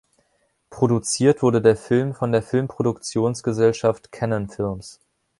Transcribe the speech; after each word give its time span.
Produziert 0.71 1.43
wurde 1.43 1.61
der 1.61 1.75
Film 1.77 2.15
von 2.15 2.31
der 2.31 2.41
Filmproduktionsgesellschaft 2.41 4.11
Cannon 4.11 4.49
Films. 4.49 4.99